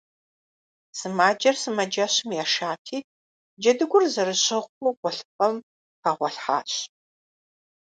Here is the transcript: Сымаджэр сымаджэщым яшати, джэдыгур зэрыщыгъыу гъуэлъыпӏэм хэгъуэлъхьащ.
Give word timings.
Сымаджэр 0.97 1.55
сымаджэщым 1.61 2.29
яшати, 2.43 2.99
джэдыгур 3.61 4.03
зэрыщыгъыу 4.13 4.95
гъуэлъыпӏэм 4.99 5.55
хэгъуэлъхьащ. 6.01 6.71